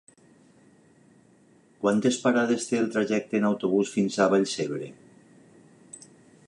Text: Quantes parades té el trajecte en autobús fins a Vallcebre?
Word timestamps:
Quantes 1.83 2.17
parades 2.23 2.65
té 2.71 2.81
el 2.85 2.89
trajecte 2.97 3.39
en 3.41 3.47
autobús 3.51 3.93
fins 3.99 4.17
a 4.25 4.29
Vallcebre? 4.35 4.91